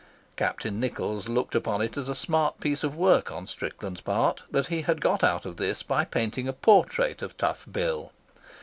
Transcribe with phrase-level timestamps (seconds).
[0.35, 4.65] Captain Nichols looked upon it as a smart piece of work on Strickland's part that
[4.65, 8.11] he had got out of this by painting a portrait of Tough Bill.